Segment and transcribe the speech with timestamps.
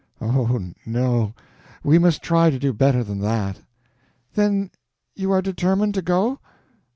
[0.19, 1.35] Oh, no,
[1.83, 3.59] we must try to do better than that."
[4.33, 4.71] "Then
[5.13, 6.39] you are determined to go?"